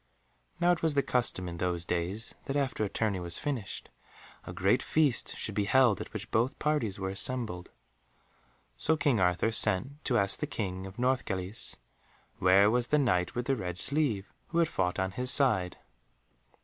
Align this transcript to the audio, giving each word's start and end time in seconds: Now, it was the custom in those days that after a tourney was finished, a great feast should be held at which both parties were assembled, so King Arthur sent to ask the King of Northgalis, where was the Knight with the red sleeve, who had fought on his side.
Now, 0.59 0.71
it 0.71 0.81
was 0.81 0.95
the 0.95 1.03
custom 1.03 1.47
in 1.47 1.57
those 1.57 1.85
days 1.85 2.33
that 2.45 2.55
after 2.55 2.83
a 2.83 2.89
tourney 2.89 3.19
was 3.19 3.37
finished, 3.37 3.89
a 4.45 4.51
great 4.51 4.81
feast 4.81 5.37
should 5.37 5.53
be 5.53 5.65
held 5.65 6.01
at 6.01 6.11
which 6.11 6.31
both 6.31 6.57
parties 6.57 6.97
were 6.97 7.11
assembled, 7.11 7.69
so 8.75 8.97
King 8.97 9.19
Arthur 9.19 9.51
sent 9.51 10.03
to 10.05 10.17
ask 10.17 10.39
the 10.39 10.47
King 10.47 10.87
of 10.87 10.97
Northgalis, 10.97 11.77
where 12.39 12.71
was 12.71 12.87
the 12.87 12.97
Knight 12.97 13.35
with 13.35 13.45
the 13.45 13.55
red 13.55 13.77
sleeve, 13.77 14.33
who 14.47 14.57
had 14.57 14.69
fought 14.69 14.97
on 14.97 15.11
his 15.11 15.29
side. 15.29 15.77